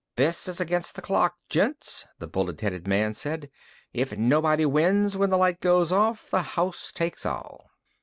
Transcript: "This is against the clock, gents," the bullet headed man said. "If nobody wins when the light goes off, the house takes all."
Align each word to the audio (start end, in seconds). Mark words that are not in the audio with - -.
"This 0.15 0.47
is 0.47 0.59
against 0.59 0.95
the 0.95 1.01
clock, 1.03 1.35
gents," 1.47 2.07
the 2.17 2.25
bullet 2.27 2.61
headed 2.61 2.87
man 2.87 3.13
said. 3.13 3.51
"If 3.93 4.17
nobody 4.17 4.65
wins 4.65 5.15
when 5.15 5.29
the 5.29 5.37
light 5.37 5.59
goes 5.61 5.91
off, 5.91 6.31
the 6.31 6.41
house 6.41 6.91
takes 6.91 7.23
all." 7.23 7.69